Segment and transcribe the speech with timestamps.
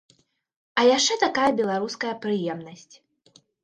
[0.79, 2.93] А яшчэ такая беларуская прыемнасць.